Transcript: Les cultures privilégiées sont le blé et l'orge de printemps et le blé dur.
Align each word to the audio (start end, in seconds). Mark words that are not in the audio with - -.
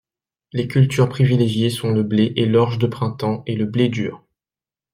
Les 0.51 0.67
cultures 0.67 1.07
privilégiées 1.09 1.69
sont 1.69 1.91
le 1.91 2.01
blé 2.01 2.33
et 2.35 2.47
l'orge 2.47 2.79
de 2.79 2.87
printemps 2.87 3.43
et 3.45 3.55
le 3.55 3.65
blé 3.65 3.87
dur. 3.87 4.25